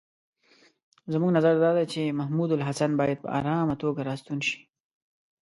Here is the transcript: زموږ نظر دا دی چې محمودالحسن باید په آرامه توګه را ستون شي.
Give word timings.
زموږ 1.11 1.29
نظر 1.37 1.53
دا 1.63 1.71
دی 1.77 1.85
چې 1.93 2.17
محمودالحسن 2.19 2.91
باید 2.99 3.17
په 3.23 3.27
آرامه 3.37 3.75
توګه 3.83 4.01
را 4.07 4.15
ستون 4.21 4.39
شي. 4.47 4.59